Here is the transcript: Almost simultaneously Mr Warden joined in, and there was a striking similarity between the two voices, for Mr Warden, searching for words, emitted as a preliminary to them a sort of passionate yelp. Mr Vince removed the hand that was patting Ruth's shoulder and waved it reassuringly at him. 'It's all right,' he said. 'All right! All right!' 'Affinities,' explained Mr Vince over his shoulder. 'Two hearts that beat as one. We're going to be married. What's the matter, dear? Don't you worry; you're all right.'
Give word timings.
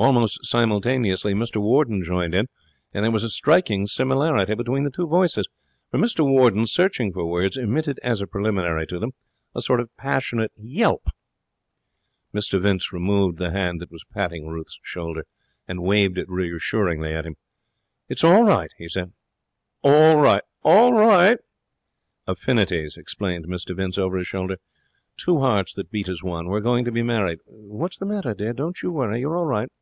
Almost 0.00 0.46
simultaneously 0.46 1.34
Mr 1.34 1.56
Warden 1.60 2.04
joined 2.04 2.32
in, 2.32 2.46
and 2.94 3.02
there 3.02 3.10
was 3.10 3.24
a 3.24 3.28
striking 3.28 3.84
similarity 3.88 4.54
between 4.54 4.84
the 4.84 4.92
two 4.92 5.08
voices, 5.08 5.44
for 5.90 5.98
Mr 5.98 6.24
Warden, 6.24 6.68
searching 6.68 7.12
for 7.12 7.26
words, 7.28 7.56
emitted 7.56 7.98
as 8.04 8.20
a 8.20 8.28
preliminary 8.28 8.86
to 8.86 9.00
them 9.00 9.10
a 9.56 9.60
sort 9.60 9.80
of 9.80 9.90
passionate 9.96 10.52
yelp. 10.56 11.08
Mr 12.32 12.62
Vince 12.62 12.92
removed 12.92 13.38
the 13.38 13.50
hand 13.50 13.80
that 13.80 13.90
was 13.90 14.04
patting 14.14 14.46
Ruth's 14.46 14.78
shoulder 14.84 15.26
and 15.66 15.82
waved 15.82 16.16
it 16.16 16.30
reassuringly 16.30 17.12
at 17.12 17.26
him. 17.26 17.34
'It's 18.08 18.22
all 18.22 18.44
right,' 18.44 18.74
he 18.78 18.88
said. 18.88 19.12
'All 19.82 20.16
right! 20.20 20.44
All 20.62 20.92
right!' 20.92 21.38
'Affinities,' 22.28 22.96
explained 22.96 23.48
Mr 23.48 23.74
Vince 23.74 23.98
over 23.98 24.16
his 24.16 24.28
shoulder. 24.28 24.58
'Two 25.16 25.40
hearts 25.40 25.74
that 25.74 25.90
beat 25.90 26.08
as 26.08 26.22
one. 26.22 26.46
We're 26.46 26.60
going 26.60 26.84
to 26.84 26.92
be 26.92 27.02
married. 27.02 27.40
What's 27.46 27.98
the 27.98 28.06
matter, 28.06 28.32
dear? 28.32 28.52
Don't 28.52 28.80
you 28.80 28.92
worry; 28.92 29.18
you're 29.18 29.36
all 29.36 29.44
right.' 29.44 29.72